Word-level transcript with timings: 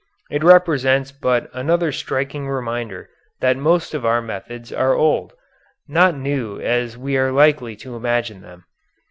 It 0.31 0.43
represents 0.43 1.11
but 1.11 1.47
another 1.53 1.91
striking 1.91 2.49
reminder 2.49 3.11
that 3.39 3.55
most 3.55 3.93
of 3.93 4.03
our 4.03 4.19
methods 4.19 4.73
are 4.73 4.95
old, 4.95 5.33
not 5.87 6.17
new 6.17 6.59
as 6.59 6.97
we 6.97 7.17
are 7.17 7.31
likely 7.31 7.75
to 7.75 7.95
imagine 7.95 8.41
them. 8.41 8.65